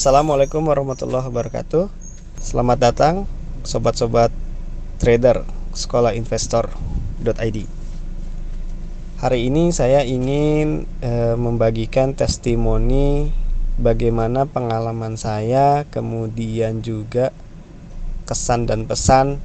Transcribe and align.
Assalamualaikum 0.00 0.64
warahmatullahi 0.64 1.28
wabarakatuh. 1.28 1.92
Selamat 2.40 2.88
datang 2.88 3.28
sobat-sobat 3.68 4.32
trader 4.96 5.44
sekolah 5.76 6.16
investor.id. 6.16 7.58
Hari 9.20 9.40
ini 9.44 9.68
saya 9.76 10.00
ingin 10.00 10.88
e, 11.04 11.36
membagikan 11.36 12.16
testimoni 12.16 13.28
bagaimana 13.76 14.48
pengalaman 14.48 15.20
saya, 15.20 15.84
kemudian 15.92 16.80
juga 16.80 17.28
kesan 18.24 18.64
dan 18.64 18.88
pesan 18.88 19.36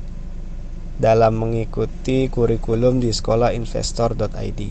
dalam 1.04 1.36
mengikuti 1.36 2.32
kurikulum 2.32 3.04
di 3.04 3.12
sekolah 3.12 3.52
investor.id. 3.52 4.62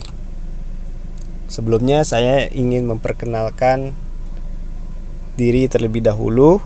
Sebelumnya 1.45 2.01
saya 2.01 2.49
ingin 2.49 2.89
memperkenalkan 2.89 3.93
diri 5.35 5.67
terlebih 5.67 5.99
dahulu. 6.03 6.63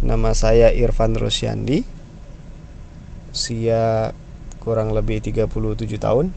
Nama 0.00 0.32
saya 0.32 0.72
Irfan 0.72 1.12
Rosyandi. 1.12 1.84
Usia 3.30 4.16
kurang 4.64 4.96
lebih 4.96 5.20
37 5.20 6.00
tahun. 6.00 6.32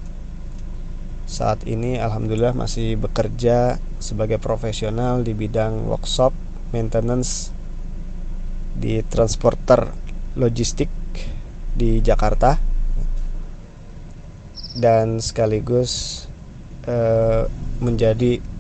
Saat 1.24 1.64
ini 1.64 1.96
alhamdulillah 1.98 2.52
masih 2.52 3.00
bekerja 3.00 3.80
sebagai 4.04 4.38
profesional 4.38 5.24
di 5.24 5.32
bidang 5.32 5.88
workshop 5.88 6.36
maintenance 6.76 7.56
di 8.76 9.00
transporter 9.08 9.96
logistik 10.36 10.92
di 11.74 12.04
Jakarta 12.04 12.60
dan 14.76 15.24
sekaligus 15.24 16.26
eh, 16.84 17.48
menjadi 17.80 18.53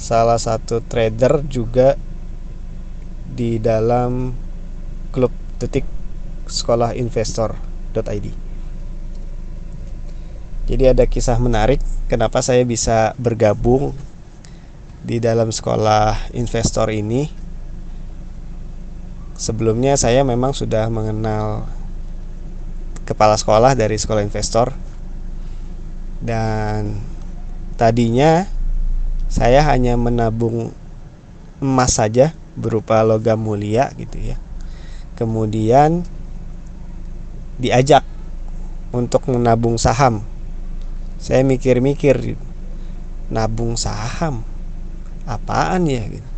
salah 0.00 0.40
satu 0.40 0.80
trader 0.80 1.44
juga 1.44 2.00
di 3.28 3.60
dalam 3.60 4.32
klub 5.12 5.28
detik 5.60 5.84
sekolah 6.48 6.96
investor.id. 6.96 8.26
Jadi 10.72 10.84
ada 10.88 11.04
kisah 11.04 11.36
menarik 11.36 11.84
kenapa 12.08 12.40
saya 12.40 12.64
bisa 12.64 13.12
bergabung 13.20 13.92
di 15.04 15.20
dalam 15.20 15.52
sekolah 15.52 16.32
investor 16.32 16.88
ini 16.88 17.28
sebelumnya 19.36 19.96
saya 19.96 20.20
memang 20.24 20.52
sudah 20.52 20.88
mengenal 20.92 21.64
kepala 23.08 23.34
sekolah 23.40 23.72
dari 23.72 23.96
sekolah 23.96 24.22
investor 24.22 24.70
dan 26.20 27.00
tadinya 27.80 28.44
saya 29.30 29.62
hanya 29.62 29.94
menabung 29.94 30.74
emas 31.62 31.94
saja 32.02 32.34
berupa 32.58 33.06
logam 33.06 33.38
mulia 33.38 33.94
gitu 33.94 34.18
ya. 34.18 34.36
Kemudian 35.14 36.02
diajak 37.62 38.02
untuk 38.90 39.30
menabung 39.30 39.78
saham. 39.78 40.26
Saya 41.22 41.46
mikir-mikir 41.46 42.34
nabung 43.30 43.78
saham? 43.78 44.42
Apaan 45.30 45.86
ya? 45.86 46.02
Gitu. 46.10 46.28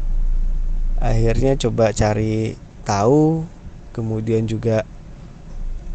Akhirnya 1.01 1.57
coba 1.57 1.97
cari 1.97 2.61
tahu 2.85 3.48
kemudian 3.97 4.45
juga 4.45 4.85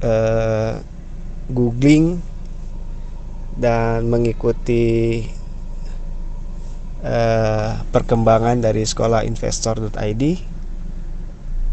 uh, 0.02 0.82
googling 1.52 2.20
dan 3.58 4.06
mengikuti 4.10 5.26
uh, 7.04 7.82
perkembangan 7.92 8.62
dari 8.62 8.86
sekolah 8.86 9.26
investor.id 9.26 10.24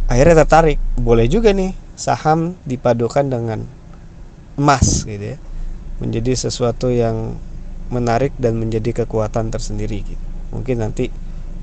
akhirnya 0.08 0.36
tertarik 0.44 0.78
boleh 1.00 1.26
juga 1.30 1.56
nih 1.56 1.72
saham 1.96 2.58
dipadukan 2.68 3.24
dengan 3.24 3.64
emas 4.60 5.06
gitu 5.08 5.36
ya 5.36 5.38
menjadi 6.02 6.48
sesuatu 6.48 6.90
yang 6.90 7.38
menarik 7.88 8.34
dan 8.36 8.58
menjadi 8.58 9.04
kekuatan 9.04 9.54
tersendiri 9.54 10.02
gitu. 10.04 10.24
mungkin 10.50 10.82
nanti 10.82 11.08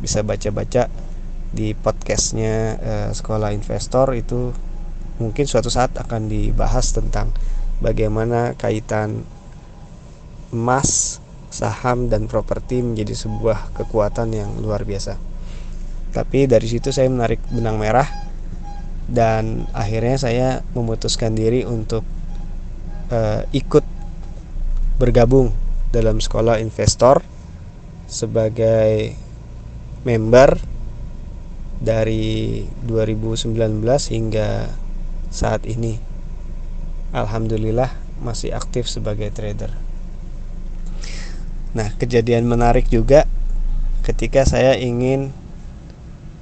bisa 0.02 0.26
baca-baca 0.26 0.90
di 1.52 1.76
podcastnya 1.76 2.80
eh, 2.80 3.10
sekolah 3.12 3.52
investor 3.52 4.16
itu 4.16 4.56
mungkin 5.20 5.46
suatu 5.46 5.70
saat 5.70 5.94
akan 6.00 6.32
dibahas 6.32 6.96
tentang 6.96 7.30
bagaimana 7.84 8.58
kaitan 8.58 9.22
emas, 10.50 11.21
saham 11.52 12.08
dan 12.08 12.32
properti 12.32 12.80
menjadi 12.80 13.14
sebuah 13.14 13.76
kekuatan 13.76 14.32
yang 14.32 14.50
luar 14.64 14.88
biasa. 14.88 15.20
Tapi 16.16 16.48
dari 16.48 16.68
situ 16.68 16.90
saya 16.96 17.12
menarik 17.12 17.44
benang 17.52 17.76
merah 17.76 18.08
dan 19.12 19.68
akhirnya 19.76 20.16
saya 20.16 20.50
memutuskan 20.72 21.36
diri 21.36 21.68
untuk 21.68 22.08
uh, 23.12 23.44
ikut 23.52 23.84
bergabung 24.96 25.52
dalam 25.92 26.24
sekolah 26.24 26.64
investor 26.64 27.20
sebagai 28.08 29.12
member 30.08 30.56
dari 31.84 32.64
2019 32.88 33.56
hingga 34.14 34.72
saat 35.32 35.68
ini 35.68 36.00
Alhamdulillah 37.12 37.92
masih 38.24 38.54
aktif 38.56 38.88
sebagai 38.88 39.34
trader 39.34 39.91
Nah 41.72 41.92
kejadian 41.96 42.48
menarik 42.48 42.88
juga 42.92 43.28
ketika 44.04 44.44
saya 44.44 44.76
ingin 44.76 45.32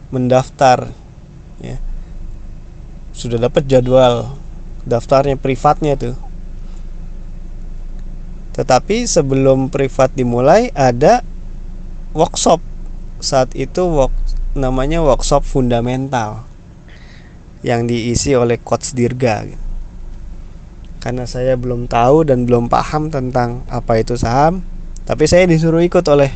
mendaftar 0.09 0.89
ya. 1.61 1.77
Sudah 3.13 3.37
dapat 3.37 3.67
jadwal 3.67 4.37
daftarnya 4.87 5.35
privatnya 5.35 5.99
tuh 5.99 6.29
tetapi 8.59 9.07
sebelum 9.07 9.71
privat 9.71 10.11
dimulai 10.11 10.67
ada 10.75 11.23
workshop. 12.11 12.59
Saat 13.23 13.55
itu 13.55 13.87
work, 13.87 14.11
namanya 14.51 14.99
workshop 14.99 15.47
fundamental 15.47 16.43
yang 17.63 17.87
diisi 17.87 18.35
oleh 18.35 18.59
coach 18.59 18.91
Dirga. 18.91 19.47
Karena 20.99 21.23
saya 21.23 21.55
belum 21.55 21.87
tahu 21.87 22.27
dan 22.27 22.43
belum 22.43 22.67
paham 22.67 23.07
tentang 23.07 23.63
apa 23.71 24.03
itu 24.03 24.19
saham 24.19 24.59
tapi 25.09 25.25
saya 25.25 25.49
disuruh 25.49 25.81
ikut 25.81 26.05
oleh 26.05 26.29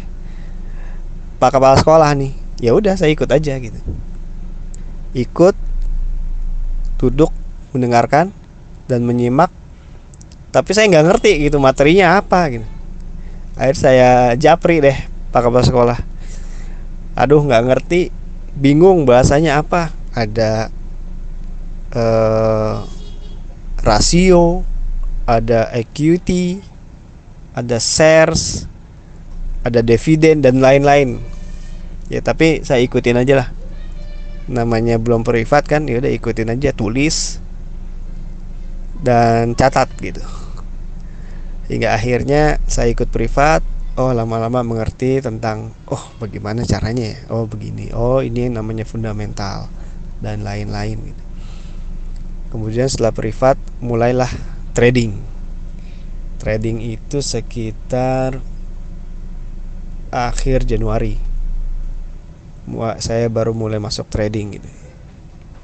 pak 1.38 1.54
kepala 1.54 1.78
sekolah 1.78 2.10
nih. 2.18 2.34
Ya 2.58 2.74
udah 2.74 2.98
saya 2.98 3.14
ikut 3.14 3.30
aja 3.30 3.62
gitu. 3.62 3.78
Ikut 5.14 5.54
duduk 6.98 7.30
mendengarkan 7.70 8.34
dan 8.90 9.06
menyimak. 9.06 9.54
Tapi 10.50 10.74
saya 10.74 10.90
nggak 10.90 11.06
ngerti 11.06 11.46
gitu 11.46 11.62
materinya 11.62 12.18
apa 12.18 12.50
gitu. 12.50 12.66
Akhir 13.62 13.78
saya 13.78 14.10
japri 14.42 14.82
deh 14.82 14.98
pak 15.30 15.46
kepala 15.46 15.62
sekolah. 15.62 16.00
Aduh 17.14 17.46
nggak 17.46 17.70
ngerti. 17.70 18.10
Bingung 18.58 19.06
bahasanya 19.06 19.62
apa. 19.62 19.94
Ada 20.18 20.74
eh, 21.94 22.76
rasio 23.86 24.66
ada 25.30 25.70
equity 25.78 26.73
ada 27.54 27.78
shares 27.78 28.66
ada 29.64 29.80
dividen 29.80 30.44
dan 30.44 30.60
lain-lain. 30.60 31.24
Ya 32.12 32.20
tapi 32.20 32.62
saya 32.68 32.84
ikutin 32.84 33.16
aja 33.16 33.46
lah. 33.46 33.50
Namanya 34.52 35.00
belum 35.00 35.24
privat 35.24 35.64
kan 35.64 35.88
ya 35.88 36.04
udah 36.04 36.12
ikutin 36.12 36.52
aja 36.52 36.76
tulis 36.76 37.40
dan 39.00 39.56
catat 39.56 39.88
gitu. 40.04 40.22
Hingga 41.72 41.96
akhirnya 41.96 42.60
saya 42.68 42.92
ikut 42.92 43.08
privat. 43.10 43.64
Oh 43.94 44.10
lama-lama 44.10 44.66
mengerti 44.66 45.22
tentang 45.22 45.70
oh 45.88 46.04
bagaimana 46.18 46.66
caranya 46.68 47.16
ya? 47.16 47.20
Oh 47.32 47.48
begini. 47.48 47.94
Oh 47.96 48.20
ini 48.20 48.50
namanya 48.52 48.84
fundamental 48.84 49.70
dan 50.24 50.48
lain-lain 50.48 51.12
gitu. 51.12 51.24
kemudian 52.56 52.88
setelah 52.88 53.12
privat 53.12 53.60
mulailah 53.84 54.32
trading 54.72 55.20
trading 56.44 56.84
itu 56.84 57.24
sekitar 57.24 58.44
akhir 60.12 60.68
Januari. 60.68 61.16
Saya 63.00 63.32
baru 63.32 63.56
mulai 63.56 63.80
masuk 63.80 64.12
trading 64.12 64.60
gitu. 64.60 64.68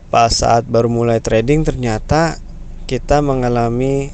Pas 0.07 0.31
saat 0.31 0.63
baru 0.63 0.87
mulai 0.87 1.19
trading 1.19 1.67
ternyata 1.67 2.39
kita 2.87 3.19
mengalami 3.19 4.07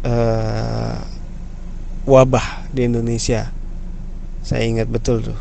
uh, 0.00 0.96
wabah 2.08 2.64
di 2.72 2.88
Indonesia. 2.88 3.52
Saya 4.40 4.64
ingat 4.64 4.88
betul 4.88 5.20
tuh. 5.20 5.40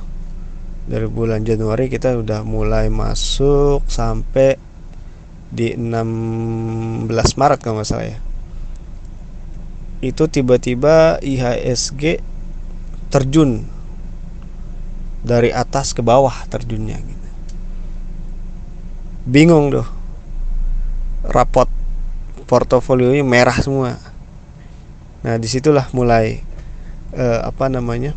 Dari 0.85 1.07
bulan 1.07 1.47
Januari 1.47 1.87
kita 1.87 2.11
udah 2.19 2.43
mulai 2.43 2.91
masuk 2.91 3.87
sampai 3.87 4.59
di 5.47 5.79
16 5.79 7.07
Maret 7.39 7.59
kalau 7.63 7.79
nggak 7.79 7.87
salah 7.87 8.07
ya 8.11 8.24
itu 10.03 10.27
tiba-tiba 10.27 11.19
IHSG 11.23 12.19
terjun 13.09 13.63
dari 15.25 15.49
atas 15.49 15.95
ke 15.95 16.05
bawah 16.05 16.33
terjunnya 16.51 16.99
gitu. 17.01 17.29
Bingung 19.25 19.73
tuh. 19.73 19.87
Rapot 21.25 21.65
portofolionya 22.45 23.25
merah 23.25 23.57
semua. 23.57 23.97
Nah 25.25 25.41
di 25.41 25.49
situlah 25.49 25.89
mulai 25.89 26.45
uh, 27.17 27.49
apa 27.49 27.65
namanya 27.65 28.13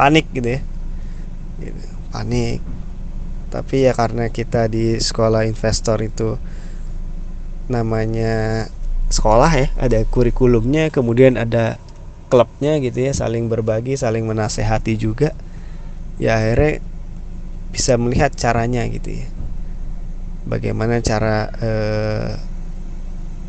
panik 0.00 0.24
gitu 0.32 0.56
ya. 0.56 0.60
Gitu, 1.60 1.82
panik. 2.08 2.64
Tapi 3.52 3.84
ya 3.84 3.92
karena 3.92 4.32
kita 4.32 4.64
di 4.72 4.96
sekolah 4.96 5.44
investor 5.44 6.00
itu 6.00 6.40
namanya 7.68 8.66
sekolah 9.12 9.52
ya 9.52 9.68
ada 9.76 10.02
kurikulumnya 10.08 10.88
kemudian 10.88 11.36
ada 11.36 11.76
klubnya 12.32 12.80
gitu 12.80 13.04
ya 13.04 13.12
saling 13.12 13.52
berbagi 13.52 13.94
saling 14.00 14.24
menasehati 14.24 14.96
juga. 14.96 15.36
Ya 16.16 16.40
akhirnya 16.40 16.80
bisa 17.72 18.00
melihat 18.00 18.32
caranya 18.32 18.88
gitu 18.88 19.20
ya. 19.20 19.28
Bagaimana 20.48 21.04
cara 21.04 21.52
eh, 21.60 22.30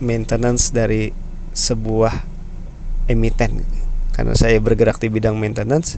maintenance 0.04 0.75
dari 0.75 1.15
sebuah 1.56 2.12
emiten. 3.07 3.63
Karena 4.12 4.36
saya 4.36 4.60
bergerak 4.60 5.00
di 5.00 5.07
bidang 5.10 5.39
maintenance 5.39 5.98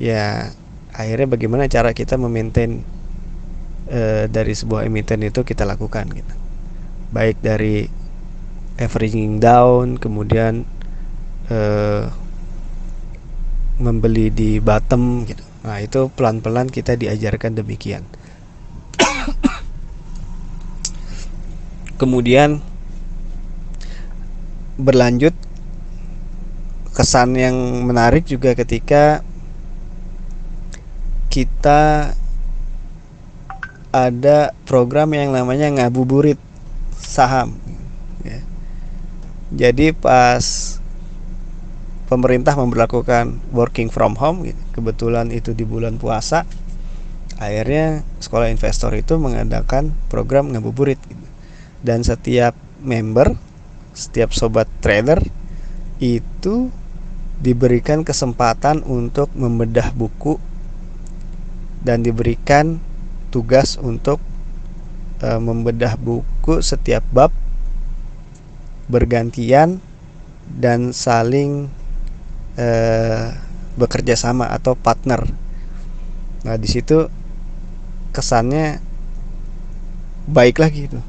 ya 0.00 0.48
akhirnya 0.96 1.28
bagaimana 1.28 1.64
cara 1.68 1.92
kita 1.92 2.16
memaintain 2.16 2.80
uh, 3.92 4.24
dari 4.32 4.56
sebuah 4.56 4.88
emiten 4.88 5.20
itu 5.20 5.44
kita 5.44 5.68
lakukan 5.68 6.08
gitu. 6.08 6.34
Baik 7.12 7.36
dari 7.44 7.99
averaging 8.80 9.38
down 9.38 10.00
kemudian 10.00 10.64
uh, 11.52 12.08
membeli 13.78 14.32
di 14.32 14.56
bottom 14.58 15.28
gitu 15.28 15.44
nah 15.60 15.76
itu 15.78 16.08
pelan-pelan 16.16 16.72
kita 16.72 16.96
diajarkan 16.96 17.60
demikian 17.60 18.02
kemudian 22.00 22.64
berlanjut 24.80 25.36
kesan 26.96 27.36
yang 27.36 27.56
menarik 27.84 28.24
juga 28.24 28.56
ketika 28.56 29.20
kita 31.30 32.12
ada 33.90 34.54
program 34.66 35.14
yang 35.14 35.30
namanya 35.34 35.70
ngabuburit 35.70 36.38
saham. 36.98 37.58
Jadi 39.50 39.90
pas 39.90 40.78
pemerintah 42.06 42.58
memperlakukan 42.58 43.38
working 43.54 43.90
from 43.90 44.18
home 44.18 44.50
kebetulan 44.74 45.30
itu 45.30 45.54
di 45.54 45.66
bulan 45.66 45.98
puasa 45.98 46.46
akhirnya 47.38 48.02
sekolah 48.20 48.50
investor 48.52 48.92
itu 48.94 49.16
mengadakan 49.16 49.96
program 50.12 50.50
ngabuburit 50.52 50.98
gitu. 51.06 51.26
dan 51.82 52.02
setiap 52.02 52.52
member 52.82 53.34
setiap 53.94 54.30
sobat 54.34 54.66
trader 54.84 55.18
itu 55.98 56.70
diberikan 57.40 58.04
kesempatan 58.04 58.84
untuk 58.84 59.32
membedah 59.32 59.90
buku 59.96 60.36
dan 61.80 62.04
diberikan 62.04 62.76
tugas 63.32 63.80
untuk 63.80 64.20
e, 65.24 65.28
membedah 65.40 65.96
buku 65.96 66.60
setiap 66.60 67.00
bab 67.08 67.32
bergantian 68.90 69.78
dan 70.50 70.90
saling 70.90 71.70
e, 72.58 72.68
bekerja 73.78 74.18
sama 74.18 74.50
atau 74.50 74.74
partner. 74.74 75.22
Nah 76.42 76.56
di 76.58 76.66
situ 76.66 77.06
kesannya 78.10 78.82
baik 80.26 80.58
lagi 80.58 80.90
itu. 80.90 81.00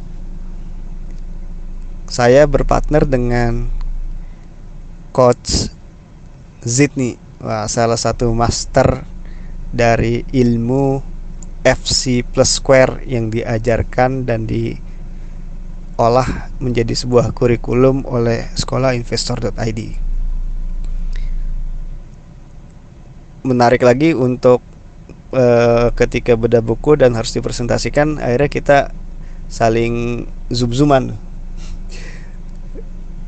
Saya 2.12 2.46
berpartner 2.46 3.08
dengan 3.08 3.72
coach 5.16 5.72
Zidni, 6.62 7.18
salah 7.66 7.98
satu 7.98 8.30
master 8.38 9.02
dari 9.72 10.22
ilmu 10.30 11.02
FC 11.64 12.22
plus 12.22 12.60
square 12.60 13.02
yang 13.08 13.32
diajarkan 13.32 14.28
dan 14.28 14.46
diolah 16.02 16.50
menjadi 16.58 16.98
sebuah 16.98 17.30
kurikulum 17.38 18.10
oleh 18.10 18.50
sekolah 18.58 18.98
investor.id. 18.98 19.82
Menarik 23.46 23.86
lagi 23.86 24.18
untuk 24.18 24.66
e, 25.30 25.46
ketika 25.94 26.34
beda 26.34 26.66
buku 26.66 26.98
dan 26.98 27.14
harus 27.14 27.38
dipresentasikan, 27.38 28.18
akhirnya 28.18 28.50
kita 28.50 28.78
saling 29.46 30.26
zoom-zooman. 30.50 31.14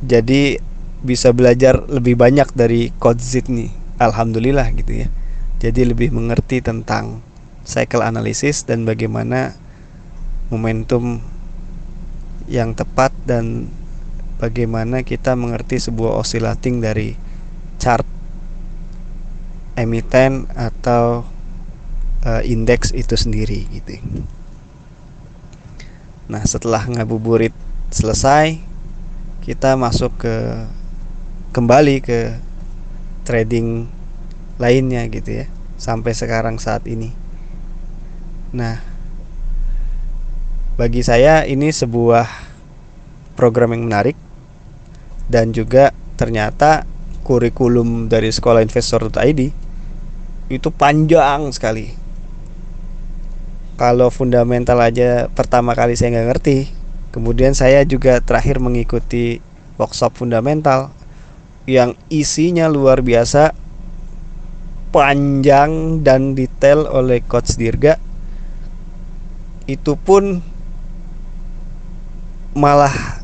Jadi 0.02 0.58
bisa 1.06 1.30
belajar 1.30 1.78
lebih 1.86 2.18
banyak 2.18 2.50
dari 2.58 2.90
Zid 3.22 3.54
nih. 3.54 3.70
Alhamdulillah 4.02 4.66
gitu 4.74 5.06
ya 5.06 5.08
jadi 5.64 5.88
lebih 5.88 6.12
mengerti 6.12 6.60
tentang 6.60 7.24
cycle 7.64 8.04
analysis 8.04 8.68
dan 8.68 8.84
bagaimana 8.84 9.56
momentum 10.52 11.24
yang 12.48 12.76
tepat 12.76 13.16
dan 13.24 13.72
bagaimana 14.42 15.06
kita 15.08 15.38
mengerti 15.40 15.80
sebuah 15.80 16.20
oscillating 16.20 16.84
dari 16.84 17.16
chart 17.80 18.04
emiten 19.80 20.46
atau 20.54 21.26
uh, 22.28 22.42
indeks 22.46 22.94
itu 22.94 23.16
sendiri 23.16 23.66
gitu. 23.74 23.98
Nah, 26.30 26.44
setelah 26.48 26.86
ngabuburit 26.88 27.54
selesai, 27.92 28.58
kita 29.44 29.76
masuk 29.76 30.16
ke 30.24 30.36
kembali 31.54 32.02
ke 32.02 32.34
trading 33.28 33.86
lainnya 34.58 35.06
gitu 35.12 35.44
ya 35.44 35.46
sampai 35.78 36.16
sekarang 36.16 36.58
saat 36.58 36.88
ini. 36.88 37.12
Nah, 38.54 38.80
bagi 40.74 41.06
saya 41.06 41.46
ini 41.46 41.70
sebuah 41.70 42.26
program 43.34 43.74
yang 43.74 43.90
menarik 43.90 44.18
dan 45.28 45.54
juga 45.56 45.92
ternyata 46.20 46.86
kurikulum 47.24 48.12
dari 48.12 48.30
sekolah 48.30 48.62
investor.id 48.62 49.42
itu 50.52 50.70
panjang 50.70 51.50
sekali. 51.56 51.96
Kalau 53.74 54.14
fundamental 54.14 54.78
aja 54.86 55.32
pertama 55.34 55.74
kali 55.74 55.98
saya 55.98 56.14
nggak 56.14 56.30
ngerti, 56.30 56.58
kemudian 57.10 57.58
saya 57.58 57.82
juga 57.88 58.22
terakhir 58.22 58.62
mengikuti 58.62 59.42
workshop 59.82 60.14
fundamental 60.14 60.94
yang 61.66 61.98
isinya 62.12 62.70
luar 62.70 63.02
biasa 63.02 63.56
panjang 64.94 66.04
dan 66.06 66.38
detail 66.38 66.86
oleh 66.86 67.24
coach 67.26 67.58
Dirga 67.58 67.98
itu 69.66 69.98
pun 69.98 70.44
malah 72.54 73.23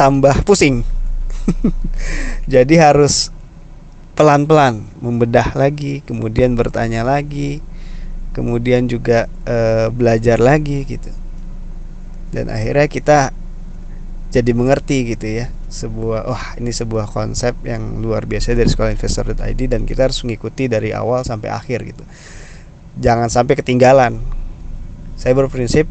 tambah 0.00 0.32
pusing. 0.48 0.80
Jadi 2.52 2.80
harus 2.80 3.28
pelan-pelan 4.16 4.80
membedah 5.04 5.52
lagi 5.52 6.00
kemudian 6.04 6.56
bertanya 6.56 7.04
lagi 7.04 7.64
kemudian 8.36 8.84
juga 8.88 9.28
e, 9.44 9.88
belajar 9.92 10.40
lagi 10.40 10.88
gitu. 10.88 11.12
Dan 12.32 12.48
akhirnya 12.48 12.88
kita 12.88 13.18
jadi 14.30 14.54
mengerti 14.54 15.10
gitu 15.16 15.26
ya 15.26 15.50
sebuah 15.66 16.22
wah 16.30 16.44
ini 16.54 16.70
sebuah 16.70 17.10
konsep 17.10 17.58
yang 17.66 17.98
luar 17.98 18.30
biasa 18.30 18.54
dari 18.54 18.70
sekolah 18.70 18.94
investor.id 18.94 19.60
dan 19.66 19.82
kita 19.82 20.06
harus 20.06 20.22
mengikuti 20.22 20.70
dari 20.70 20.94
awal 20.94 21.26
sampai 21.26 21.50
akhir 21.50 21.82
gitu. 21.82 22.04
Jangan 23.02 23.26
sampai 23.26 23.58
ketinggalan. 23.58 24.22
Saya 25.18 25.34
berprinsip 25.34 25.90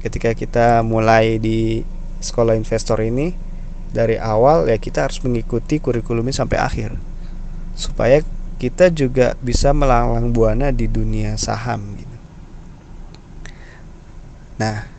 ketika 0.00 0.32
kita 0.32 0.80
mulai 0.86 1.36
di 1.36 1.84
sekolah 2.18 2.58
investor 2.58 2.98
ini 3.02 3.34
dari 3.88 4.20
awal 4.20 4.68
ya 4.68 4.76
kita 4.76 5.08
harus 5.08 5.22
mengikuti 5.24 5.80
kurikulumnya 5.80 6.34
sampai 6.34 6.58
akhir 6.60 6.90
supaya 7.78 8.20
kita 8.58 8.90
juga 8.90 9.38
bisa 9.38 9.70
melanglang 9.70 10.34
buana 10.34 10.74
di 10.74 10.90
dunia 10.90 11.38
saham 11.38 11.94
gitu. 11.94 12.16
Nah, 14.58 14.90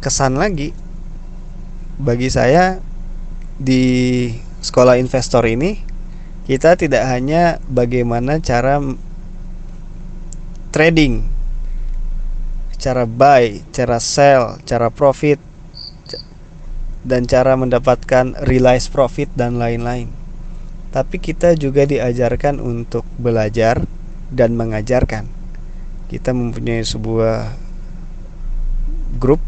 kesan 0.00 0.40
lagi 0.40 0.72
bagi 2.00 2.32
saya 2.32 2.80
di 3.60 4.28
sekolah 4.64 4.96
investor 4.96 5.44
ini 5.44 5.76
kita 6.48 6.80
tidak 6.80 7.04
hanya 7.04 7.60
bagaimana 7.68 8.40
cara 8.40 8.80
trading, 10.72 11.24
cara 12.80 13.04
buy, 13.04 13.60
cara 13.76 14.00
sell, 14.00 14.56
cara 14.64 14.88
profit 14.88 15.36
dan 17.06 17.30
cara 17.30 17.54
mendapatkan 17.54 18.34
realized 18.42 18.90
profit 18.90 19.30
dan 19.38 19.62
lain-lain. 19.62 20.10
tapi 20.96 21.20
kita 21.20 21.52
juga 21.52 21.84
diajarkan 21.84 22.56
untuk 22.56 23.04
belajar 23.20 23.84
dan 24.32 24.56
mengajarkan. 24.56 25.28
Kita 26.08 26.32
mempunyai 26.32 26.80
sebuah 26.80 27.52
grup 29.20 29.44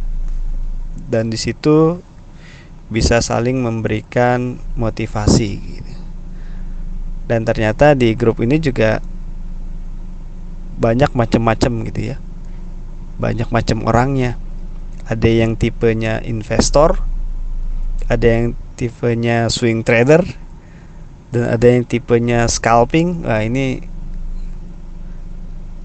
dan 1.08 1.32
di 1.32 1.40
situ 1.40 2.04
bisa 2.92 3.24
saling 3.24 3.64
memberikan 3.64 4.60
motivasi 4.76 5.50
gitu. 5.56 5.94
Dan 7.24 7.48
ternyata 7.48 7.96
di 7.96 8.12
grup 8.12 8.44
ini 8.44 8.60
juga 8.60 9.00
banyak 10.76 11.16
macam-macam 11.16 11.72
gitu 11.88 12.00
ya. 12.12 12.16
Banyak 13.16 13.48
macam 13.48 13.88
orangnya. 13.88 14.36
Ada 15.08 15.28
yang 15.32 15.56
tipenya 15.56 16.20
investor, 16.28 17.07
ada 18.08 18.26
yang 18.26 18.56
tipenya 18.74 19.52
swing 19.52 19.84
trader, 19.84 20.24
dan 21.30 21.44
ada 21.52 21.66
yang 21.68 21.84
tipenya 21.84 22.48
scalping. 22.48 23.22
Wah 23.28 23.44
ini 23.44 23.84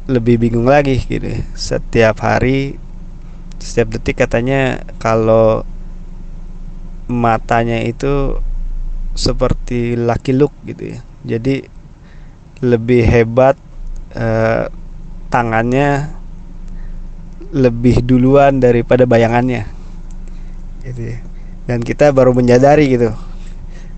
lebih 0.08 0.40
bingung 0.40 0.68
lagi 0.68 1.00
gitu. 1.04 1.44
Setiap 1.56 2.24
hari 2.24 2.80
setiap 3.64 3.96
detik 3.96 4.20
katanya 4.20 4.84
kalau 5.00 5.64
matanya 7.08 7.80
itu 7.80 8.40
seperti 9.16 9.96
lucky 9.96 10.36
look 10.36 10.52
gitu 10.68 10.96
ya. 10.96 11.00
Jadi 11.24 11.64
lebih 12.64 13.04
hebat 13.08 13.56
eh, 14.16 14.68
tangannya 15.32 16.12
lebih 17.54 18.04
duluan 18.04 18.60
daripada 18.60 19.08
bayangannya. 19.08 19.68
Gitu 20.84 21.16
ya. 21.16 21.20
Dan 21.64 21.80
kita 21.80 22.12
baru 22.12 22.36
menyadari 22.36 22.92
gitu. 22.92 23.16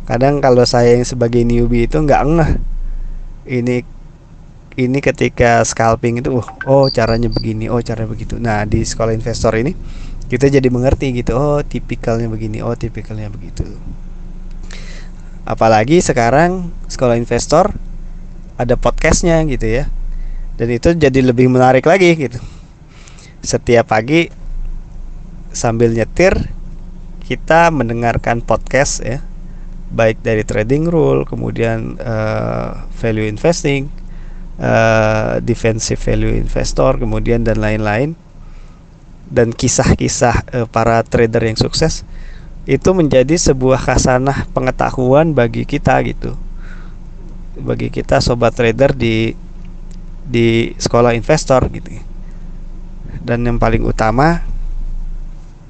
Kadang 0.05 0.37
kalau 0.37 0.61
saya 0.69 0.93
yang 0.93 1.05
sebagai 1.05 1.41
newbie 1.41 1.89
itu 1.89 1.97
nggak 1.97 2.21
ngeh. 2.21 2.51
Ini 3.45 3.75
ini 4.75 4.99
ketika 4.99 5.63
scalping 5.63 6.19
itu 6.19 6.29
oh, 6.35 6.47
oh 6.67 6.85
caranya 6.93 7.31
begini 7.31 7.71
oh 7.71 7.81
cara 7.81 8.05
begitu. 8.05 8.37
Nah 8.37 8.67
di 8.69 8.85
sekolah 8.85 9.15
investor 9.15 9.55
ini 9.57 9.73
kita 10.25 10.49
jadi 10.49 10.67
mengerti 10.69 11.13
gitu 11.13 11.37
oh 11.37 11.61
tipikalnya 11.61 12.29
begini 12.29 12.61
oh 12.61 12.77
tipikalnya 12.77 13.33
begitu. 13.33 13.65
Apalagi 15.45 16.01
sekarang 16.01 16.69
sekolah 16.89 17.17
investor 17.17 17.73
ada 18.61 18.77
podcastnya 18.77 19.41
gitu 19.49 19.65
ya. 19.65 19.89
Dan 20.55 20.71
itu 20.71 20.93
jadi 20.95 21.19
lebih 21.19 21.49
menarik 21.49 21.83
lagi 21.83 22.13
gitu. 22.13 22.39
Setiap 23.41 23.89
pagi 23.89 24.29
sambil 25.55 25.91
nyetir 25.95 26.54
kita 27.25 27.73
mendengarkan 27.73 28.45
podcast 28.45 29.01
ya 29.01 29.25
baik 29.95 30.21
dari 30.25 30.43
trading 30.43 30.89
rule, 30.89 31.23
kemudian 31.23 31.95
uh, 32.01 32.89
value 32.99 33.29
investing, 33.29 33.87
uh, 34.57 35.37
defensive 35.39 36.01
value 36.01 36.35
investor, 36.35 36.97
kemudian 36.97 37.45
dan 37.45 37.61
lain-lain, 37.61 38.17
dan 39.29 39.53
kisah-kisah 39.53 40.35
uh, 40.51 40.67
para 40.67 40.99
trader 41.05 41.41
yang 41.45 41.57
sukses 41.57 42.03
itu 42.65 42.89
menjadi 42.97 43.37
sebuah 43.37 43.77
khasanah 43.77 44.49
pengetahuan 44.51 45.37
bagi 45.37 45.69
kita 45.69 46.01
gitu, 46.01 46.33
bagi 47.61 47.93
kita 47.93 48.19
sobat 48.19 48.57
trader 48.57 48.91
di 48.91 49.37
di 50.25 50.73
sekolah 50.75 51.13
investor 51.13 51.69
gitu. 51.69 52.01
Dan 53.21 53.45
yang 53.45 53.61
paling 53.61 53.85
utama 53.85 54.41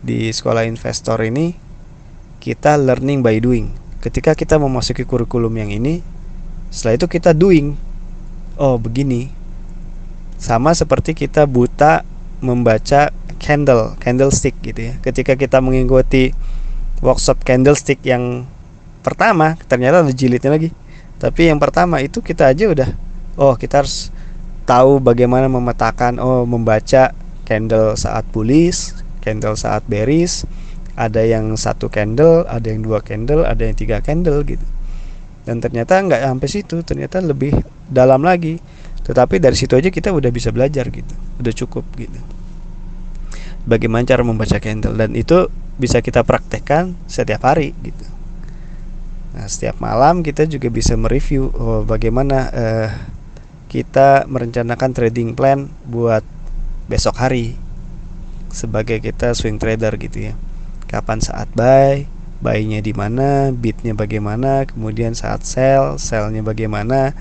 di 0.06 0.30
sekolah 0.30 0.70
investor 0.70 1.18
ini 1.26 1.58
kita 2.38 2.78
learning 2.78 3.26
by 3.26 3.42
doing. 3.42 3.74
Ketika 4.06 4.38
kita 4.38 4.62
memasuki 4.62 5.02
kurikulum 5.02 5.50
yang 5.58 5.74
ini 5.74 6.06
setelah 6.70 7.02
itu 7.02 7.08
kita 7.10 7.34
doing. 7.34 7.74
Oh 8.62 8.78
begini. 8.78 9.34
Sama 10.38 10.78
seperti 10.78 11.18
kita 11.18 11.50
buta 11.50 12.06
membaca 12.38 13.10
candle 13.42 13.98
candlestick 13.98 14.54
gitu 14.62 14.94
ya. 14.94 14.96
Ketika 15.02 15.34
kita 15.34 15.58
mengikuti 15.58 16.30
workshop 17.02 17.42
candlestick 17.42 17.98
yang 18.06 18.46
pertama 19.02 19.58
ternyata 19.66 20.06
ada 20.06 20.14
jilidnya 20.14 20.54
lagi. 20.54 20.70
Tapi 21.18 21.50
yang 21.50 21.58
pertama 21.58 21.98
itu 22.06 22.22
kita 22.22 22.54
aja 22.54 22.70
udah 22.70 22.90
oh 23.42 23.58
kita 23.58 23.82
harus 23.82 24.14
tahu 24.70 25.02
bagaimana 25.02 25.50
memetakan 25.50 26.22
oh 26.22 26.46
membaca 26.46 27.10
candle 27.46 27.98
saat 27.98 28.26
bullish 28.30 29.05
candle 29.26 29.58
saat 29.58 29.82
bearish 29.90 30.46
ada 30.94 31.26
yang 31.26 31.58
satu 31.58 31.90
candle 31.90 32.46
ada 32.46 32.70
yang 32.70 32.86
dua 32.86 33.02
candle 33.02 33.42
ada 33.42 33.66
yang 33.66 33.74
tiga 33.74 34.00
candle 34.06 34.46
gitu. 34.46 34.64
Dan 35.46 35.62
ternyata 35.62 35.98
nggak 36.02 36.22
sampai 36.22 36.50
situ 36.50 36.82
ternyata 36.86 37.22
lebih 37.22 37.54
dalam 37.90 38.22
lagi. 38.22 38.62
Tetapi 39.06 39.38
dari 39.38 39.54
situ 39.54 39.78
aja 39.78 39.90
kita 39.90 40.10
udah 40.14 40.30
bisa 40.30 40.50
belajar 40.54 40.86
gitu 40.94 41.14
udah 41.42 41.54
cukup 41.54 41.86
gitu. 41.98 42.20
Bagaimana 43.66 44.06
cara 44.06 44.22
membaca 44.22 44.62
candle? 44.62 44.94
Dan 44.94 45.18
itu 45.18 45.50
bisa 45.76 46.00
kita 46.00 46.22
praktekkan 46.22 46.94
setiap 47.10 47.44
hari 47.50 47.74
gitu. 47.82 48.06
Nah 49.36 49.52
setiap 49.52 49.84
malam 49.84 50.24
kita 50.24 50.48
juga 50.48 50.72
bisa 50.72 50.96
mereview 50.96 51.52
oh, 51.52 51.84
bagaimana 51.84 52.38
uh, 52.56 52.90
kita 53.68 54.24
merencanakan 54.32 54.96
trading 54.96 55.36
plan 55.36 55.68
buat 55.84 56.24
besok 56.88 57.20
hari 57.20 57.60
sebagai 58.56 59.04
kita 59.04 59.36
swing 59.36 59.60
trader 59.60 59.92
gitu 60.00 60.32
ya 60.32 60.34
kapan 60.88 61.20
saat 61.20 61.52
buy 61.52 62.08
buy-nya 62.46 62.84
di 62.84 62.92
mana, 62.92 63.50
bid-nya 63.50 63.96
bagaimana, 63.96 64.68
kemudian 64.68 65.16
saat 65.16 65.48
sell, 65.48 65.96
sell-nya 65.98 66.44
bagaimana, 66.44 67.16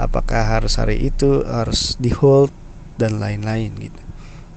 apakah 0.00 0.58
harus 0.58 0.80
hari 0.80 0.98
itu 0.98 1.44
harus 1.44 1.94
di 2.00 2.10
hold 2.10 2.50
dan 2.96 3.20
lain-lain 3.20 3.70
gitu. 3.76 4.00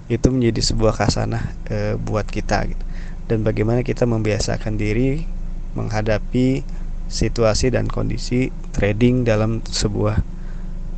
Itu 0.10 0.34
menjadi 0.34 0.62
sebuah 0.62 0.98
kasanah 0.98 1.44
e, 1.70 1.78
buat 2.02 2.26
kita 2.30 2.66
gitu. 2.66 2.84
Dan 3.26 3.42
bagaimana 3.42 3.82
kita 3.82 4.06
membiasakan 4.06 4.78
diri 4.78 5.26
menghadapi 5.74 6.62
situasi 7.10 7.74
dan 7.74 7.90
kondisi 7.90 8.54
trading 8.74 9.26
dalam 9.26 9.66
sebuah 9.66 10.22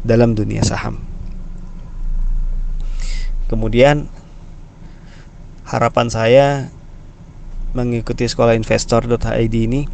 dalam 0.03 0.35
dunia 0.35 0.63
saham. 0.63 1.06
Kemudian 3.47 4.11
harapan 5.67 6.07
saya 6.07 6.47
mengikuti 7.75 8.27
sekolah 8.27 8.55
investor.id 8.55 9.55
ini 9.55 9.87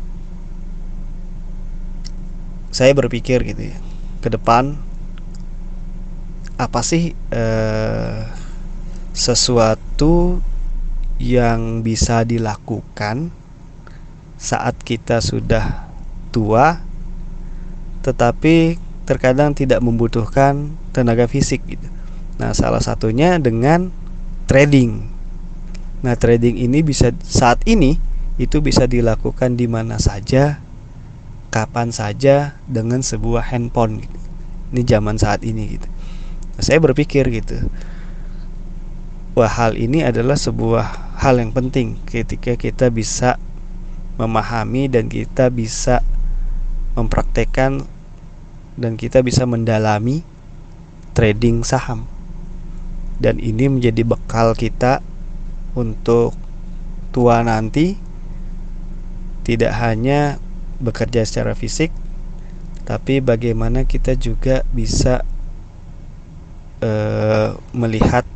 saya 2.74 2.90
berpikir 2.98 3.46
gitu 3.46 3.70
ya 3.70 3.78
ke 4.26 4.34
depan 4.34 4.74
apa 6.58 6.82
sih 6.82 7.14
eh, 7.30 8.22
sesuatu 9.14 10.42
yang 11.22 11.86
bisa 11.86 12.26
dilakukan 12.26 13.30
saat 14.42 14.74
kita 14.82 15.22
sudah 15.22 15.86
tua 16.34 16.82
tetapi 18.02 18.82
terkadang 19.06 19.54
tidak 19.54 19.80
membutuhkan 19.80 20.76
tenaga 20.92 21.30
fisik 21.30 21.62
gitu. 21.70 21.93
Nah, 22.44 22.52
salah 22.52 22.84
satunya 22.84 23.40
dengan 23.40 23.88
trading. 24.52 25.08
Nah, 26.04 26.20
trading 26.20 26.60
ini 26.60 26.84
bisa 26.84 27.16
saat 27.24 27.64
ini 27.64 27.96
itu 28.36 28.60
bisa 28.60 28.84
dilakukan 28.84 29.56
di 29.56 29.64
mana 29.72 29.96
saja, 29.96 30.60
kapan 31.56 31.96
saja 31.96 32.60
dengan 32.68 33.00
sebuah 33.00 33.48
handphone. 33.48 34.04
Gitu. 34.04 34.20
Ini 34.76 34.82
zaman 34.84 35.16
saat 35.16 35.48
ini 35.48 35.80
gitu. 35.80 35.88
Nah, 36.60 36.62
saya 36.68 36.84
berpikir 36.84 37.32
gitu. 37.32 37.64
Wah, 39.40 39.48
hal 39.48 39.80
ini 39.80 40.04
adalah 40.04 40.36
sebuah 40.36 41.16
hal 41.24 41.40
yang 41.40 41.56
penting 41.56 41.96
ketika 42.04 42.60
kita 42.60 42.92
bisa 42.92 43.40
memahami 44.20 44.92
dan 44.92 45.08
kita 45.08 45.48
bisa 45.48 46.04
mempraktekkan 47.00 47.88
dan 48.76 49.00
kita 49.00 49.24
bisa 49.24 49.48
mendalami 49.48 50.28
trading 51.16 51.64
saham. 51.64 52.13
Dan 53.22 53.38
ini 53.42 53.70
menjadi 53.70 54.02
bekal 54.06 54.58
kita 54.58 55.02
untuk 55.74 56.34
tua 57.14 57.42
nanti 57.46 57.98
tidak 59.46 59.76
hanya 59.78 60.42
bekerja 60.82 61.22
secara 61.28 61.54
fisik 61.54 61.94
tapi 62.84 63.24
bagaimana 63.24 63.88
kita 63.88 64.20
juga 64.20 64.68
bisa 64.76 65.24
uh, 66.84 67.56
melihat 67.72 68.28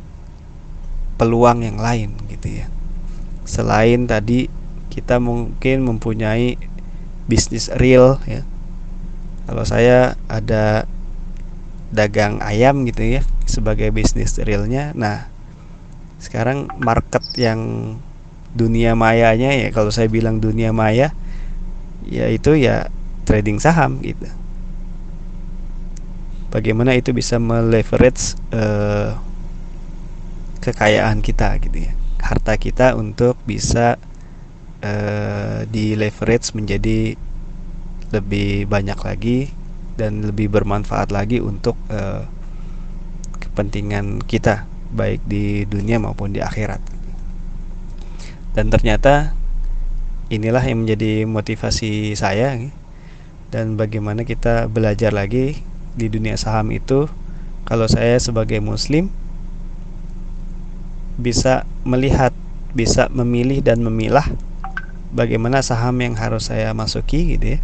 peluang 1.20 1.68
yang 1.68 1.76
lain 1.76 2.16
gitu 2.32 2.64
ya. 2.64 2.66
Selain 3.44 4.08
tadi 4.08 4.48
kita 4.88 5.20
mungkin 5.20 5.84
mempunyai 5.84 6.56
bisnis 7.28 7.68
real 7.76 8.16
ya. 8.24 8.40
Kalau 9.44 9.64
saya 9.68 10.16
ada 10.32 10.88
dagang 11.92 12.40
ayam 12.40 12.84
gitu 12.88 13.20
ya 13.20 13.22
sebagai 13.48 13.88
bisnis 13.90 14.36
realnya. 14.38 14.92
Nah 14.94 15.26
sekarang 16.20 16.68
market 16.78 17.24
yang 17.34 17.94
dunia 18.52 18.92
mayanya 18.92 19.54
ya 19.54 19.68
kalau 19.70 19.88
saya 19.88 20.10
bilang 20.10 20.42
dunia 20.42 20.74
maya 20.74 21.14
ya 22.08 22.26
itu 22.28 22.56
ya 22.56 22.92
trading 23.24 23.60
saham 23.60 24.00
gitu. 24.04 24.28
Bagaimana 26.48 26.96
itu 26.96 27.12
bisa 27.12 27.36
meleverage 27.36 28.36
uh, 28.56 29.20
kekayaan 30.64 31.20
kita 31.20 31.60
gitu 31.60 31.88
ya. 31.88 31.92
Harta 32.24 32.56
kita 32.56 32.96
untuk 32.96 33.36
bisa 33.44 34.00
uh, 34.80 35.60
di 35.68 35.92
leverage 35.92 36.56
menjadi 36.56 37.20
lebih 38.08 38.64
banyak 38.64 38.96
lagi 38.96 39.52
dan 40.00 40.24
lebih 40.24 40.48
bermanfaat 40.48 41.12
lagi 41.12 41.44
untuk 41.44 41.76
uh, 41.92 42.24
kepentingan 43.58 44.22
kita 44.22 44.70
baik 44.94 45.18
di 45.26 45.66
dunia 45.66 45.98
maupun 45.98 46.30
di 46.30 46.38
akhirat. 46.38 46.78
Dan 48.54 48.70
ternyata 48.70 49.34
inilah 50.30 50.62
yang 50.62 50.86
menjadi 50.86 51.26
motivasi 51.26 52.14
saya 52.14 52.54
dan 53.50 53.74
bagaimana 53.74 54.22
kita 54.22 54.70
belajar 54.70 55.10
lagi 55.10 55.58
di 55.98 56.06
dunia 56.06 56.38
saham 56.38 56.70
itu. 56.70 57.10
Kalau 57.66 57.90
saya 57.90 58.14
sebagai 58.22 58.62
muslim 58.62 59.10
bisa 61.18 61.66
melihat 61.82 62.30
bisa 62.78 63.10
memilih 63.10 63.58
dan 63.58 63.82
memilah 63.82 64.24
bagaimana 65.10 65.66
saham 65.66 65.98
yang 65.98 66.14
harus 66.14 66.46
saya 66.46 66.70
masuki 66.78 67.34
gitu 67.34 67.58
ya. 67.58 67.60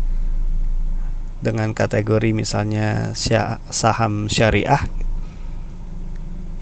Dengan 1.39 1.71
kategori 1.71 2.35
misalnya 2.35 3.15
saham 3.71 4.27
syariah 4.27 5.04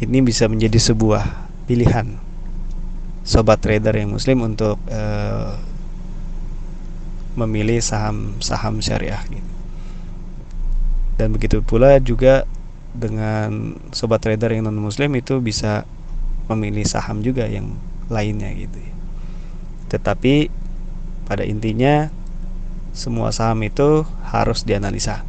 ini 0.02 0.18
bisa 0.18 0.50
menjadi 0.50 0.92
sebuah 0.92 1.24
pilihan 1.70 2.18
sobat 3.22 3.62
trader 3.62 3.94
yang 3.94 4.10
muslim 4.10 4.42
untuk 4.42 4.74
uh, 4.90 5.54
memilih 7.38 7.78
saham-saham 7.78 8.82
syariah 8.82 9.22
gitu. 9.30 9.52
Dan 11.16 11.30
begitu 11.30 11.62
pula 11.62 12.02
juga 12.02 12.50
dengan 12.92 13.78
sobat 13.94 14.26
trader 14.26 14.52
yang 14.52 14.66
non 14.66 14.76
muslim 14.76 15.14
itu 15.14 15.38
bisa 15.38 15.86
memilih 16.50 16.82
saham 16.82 17.22
juga 17.22 17.46
yang 17.46 17.78
lainnya 18.10 18.50
gitu. 18.58 18.82
Tetapi 19.86 20.50
pada 21.30 21.46
intinya 21.46 22.10
semua 22.92 23.30
saham 23.30 23.62
itu 23.64 24.04
harus 24.28 24.66
dianalisa 24.66 25.24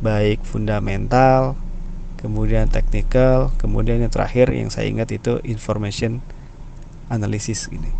baik 0.00 0.40
fundamental 0.42 1.54
kemudian 2.20 2.68
technical 2.68 3.50
kemudian 3.56 4.04
yang 4.04 4.12
terakhir 4.12 4.52
yang 4.52 4.68
saya 4.68 4.86
ingat 4.92 5.10
itu 5.10 5.40
information 5.42 6.20
analysis 7.08 7.72
ini 7.72 7.90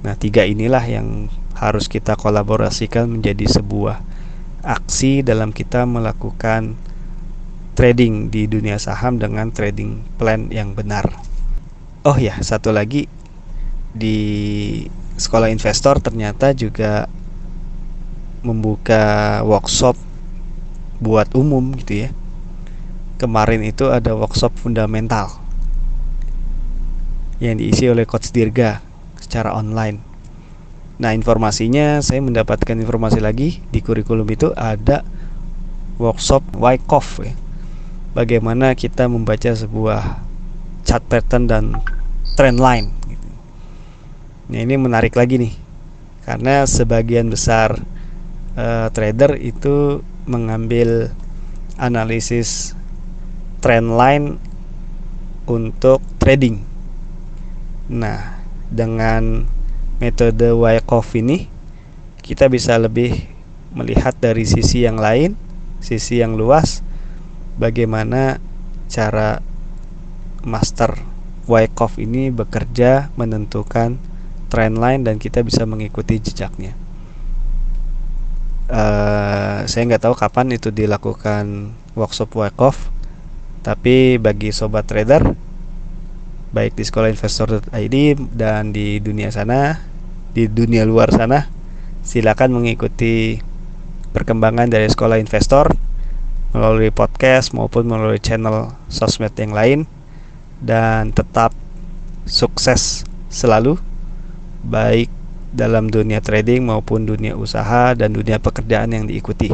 nah 0.00 0.16
tiga 0.16 0.48
inilah 0.48 0.82
yang 0.88 1.28
harus 1.60 1.92
kita 1.92 2.16
kolaborasikan 2.16 3.06
menjadi 3.06 3.60
sebuah 3.60 4.00
aksi 4.64 5.24
dalam 5.24 5.52
kita 5.52 5.84
melakukan 5.84 6.76
trading 7.80 8.28
di 8.28 8.44
dunia 8.44 8.76
saham 8.76 9.16
dengan 9.16 9.48
trading 9.48 10.04
plan 10.20 10.52
yang 10.52 10.76
benar. 10.76 11.08
Oh 12.04 12.16
ya, 12.16 12.36
satu 12.44 12.72
lagi 12.72 13.08
di 13.96 14.18
sekolah 15.16 15.48
investor 15.48 16.00
ternyata 16.00 16.52
juga 16.52 17.08
membuka 18.44 19.40
workshop 19.44 19.96
buat 21.00 21.32
umum 21.32 21.72
gitu 21.80 22.04
ya. 22.04 22.10
Kemarin 23.20 23.60
itu 23.60 23.92
ada 23.92 24.16
workshop 24.16 24.56
fundamental 24.56 25.36
yang 27.36 27.60
diisi 27.60 27.84
oleh 27.88 28.08
Coach 28.08 28.32
Dirga 28.32 28.80
secara 29.20 29.52
online 29.52 30.10
Nah, 31.00 31.16
informasinya 31.16 32.04
saya 32.04 32.20
mendapatkan 32.20 32.76
informasi 32.76 33.24
lagi 33.24 33.64
di 33.72 33.80
kurikulum 33.80 34.28
itu 34.28 34.52
ada 34.52 35.00
workshop 35.96 36.44
Wyckoff 36.60 37.24
ya. 37.24 37.32
Bagaimana 38.12 38.76
kita 38.76 39.08
membaca 39.08 39.48
sebuah 39.48 40.20
chart 40.84 41.04
pattern 41.08 41.48
dan 41.48 41.64
trend 42.36 42.60
line 42.60 42.92
gitu. 43.08 43.28
Nah, 44.52 44.60
ini 44.60 44.76
menarik 44.76 45.16
lagi 45.16 45.40
nih. 45.40 45.54
Karena 46.28 46.68
sebagian 46.68 47.32
besar 47.32 47.80
uh, 48.60 48.92
trader 48.92 49.40
itu 49.40 50.04
mengambil 50.28 51.16
analisis 51.80 52.76
trend 53.60 53.92
line 53.94 54.26
untuk 55.44 56.00
trading. 56.16 56.64
Nah, 57.92 58.40
dengan 58.72 59.44
metode 60.00 60.52
Wyckoff 60.56 61.12
ini 61.16 61.48
kita 62.24 62.48
bisa 62.48 62.80
lebih 62.80 63.28
melihat 63.76 64.16
dari 64.16 64.48
sisi 64.48 64.82
yang 64.82 64.96
lain, 64.96 65.36
sisi 65.84 66.24
yang 66.24 66.34
luas, 66.34 66.80
bagaimana 67.60 68.40
cara 68.90 69.44
master 70.42 70.96
Wyckoff 71.50 71.98
ini 71.98 72.30
bekerja 72.30 73.10
menentukan 73.18 73.98
trend 74.50 74.76
line 74.78 75.02
dan 75.06 75.18
kita 75.18 75.42
bisa 75.42 75.66
mengikuti 75.66 76.22
jejaknya. 76.22 76.74
Uh, 78.70 79.66
saya 79.66 79.82
nggak 79.90 80.06
tahu 80.06 80.14
kapan 80.14 80.54
itu 80.54 80.70
dilakukan 80.70 81.74
workshop 81.98 82.30
Wyckoff, 82.38 82.90
tapi 83.60 84.16
bagi 84.16 84.52
sobat 84.56 84.88
trader, 84.88 85.36
baik 86.50 86.74
di 86.74 86.82
sekolah 86.82 87.12
investor.id 87.12 87.96
dan 88.34 88.74
di 88.74 88.98
dunia 88.98 89.30
sana 89.30 89.78
di 90.30 90.46
dunia 90.46 90.86
luar 90.86 91.10
sana 91.10 91.46
silakan 92.02 92.58
mengikuti 92.58 93.38
perkembangan 94.10 94.66
dari 94.66 94.86
sekolah 94.90 95.18
investor 95.18 95.70
melalui 96.50 96.90
podcast 96.90 97.54
maupun 97.54 97.86
melalui 97.86 98.18
channel 98.18 98.74
sosmed 98.90 99.30
yang 99.38 99.54
lain 99.54 99.80
dan 100.58 101.14
tetap 101.14 101.54
sukses 102.26 103.06
selalu 103.30 103.78
baik 104.66 105.06
dalam 105.50 105.90
dunia 105.90 106.18
trading 106.18 106.66
maupun 106.66 107.06
dunia 107.06 107.34
usaha 107.38 107.94
dan 107.94 108.14
dunia 108.14 108.38
pekerjaan 108.38 108.90
yang 108.94 109.04
diikuti. 109.06 109.50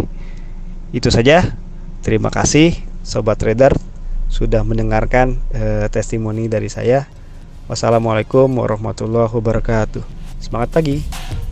Itu 0.93 1.09
saja. 1.09 1.57
Terima 2.05 2.29
kasih 2.29 2.77
sobat 3.05 3.41
trader 3.41 3.75
sudah 4.27 4.63
mendengarkan 4.67 5.39
eh, 5.55 5.87
testimoni 5.89 6.51
dari 6.51 6.71
saya. 6.71 7.07
Wassalamualaikum 7.67 8.47
warahmatullahi 8.47 9.31
wabarakatuh. 9.31 10.03
Semangat 10.39 10.71
pagi. 10.71 11.46